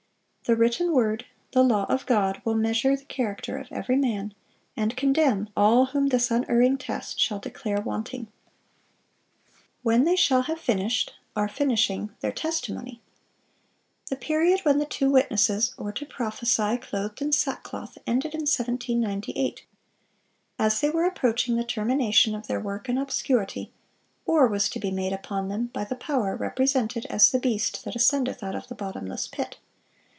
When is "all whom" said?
5.55-6.07